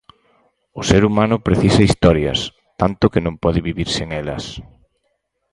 [0.79, 2.39] O ser humano precisa historias,
[2.81, 4.43] tanto que non pode vivir sen elas.